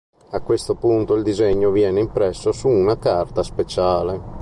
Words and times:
A 0.31 0.39
questo 0.41 0.73
punto 0.73 1.13
il 1.13 1.21
disegno 1.21 1.69
viene 1.69 1.99
impresso 1.99 2.51
su 2.51 2.67
una 2.67 2.97
carta 2.97 3.43
speciale. 3.43 4.19